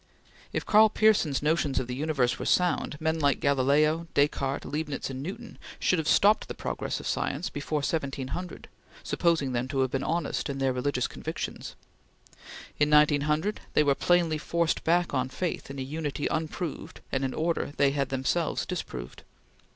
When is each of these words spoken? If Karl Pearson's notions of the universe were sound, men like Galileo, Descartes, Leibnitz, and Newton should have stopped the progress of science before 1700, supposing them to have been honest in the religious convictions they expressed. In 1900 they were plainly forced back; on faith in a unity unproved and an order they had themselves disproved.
If 0.51 0.65
Karl 0.65 0.89
Pearson's 0.89 1.43
notions 1.43 1.79
of 1.79 1.85
the 1.85 1.93
universe 1.93 2.39
were 2.39 2.47
sound, 2.47 2.99
men 2.99 3.19
like 3.19 3.39
Galileo, 3.39 4.07
Descartes, 4.15 4.65
Leibnitz, 4.65 5.11
and 5.11 5.21
Newton 5.21 5.59
should 5.79 5.99
have 5.99 6.07
stopped 6.07 6.47
the 6.47 6.55
progress 6.55 6.99
of 6.99 7.05
science 7.05 7.51
before 7.51 7.81
1700, 7.85 8.67
supposing 9.03 9.51
them 9.51 9.67
to 9.67 9.81
have 9.81 9.91
been 9.91 10.03
honest 10.03 10.49
in 10.49 10.57
the 10.57 10.73
religious 10.73 11.05
convictions 11.05 11.75
they 12.79 12.85
expressed. 12.85 13.11
In 13.11 13.23
1900 13.29 13.61
they 13.75 13.83
were 13.83 13.93
plainly 13.93 14.39
forced 14.39 14.83
back; 14.83 15.13
on 15.13 15.29
faith 15.29 15.69
in 15.69 15.77
a 15.77 15.83
unity 15.83 16.25
unproved 16.31 17.01
and 17.11 17.23
an 17.23 17.35
order 17.35 17.73
they 17.77 17.91
had 17.91 18.09
themselves 18.09 18.65
disproved. 18.65 19.21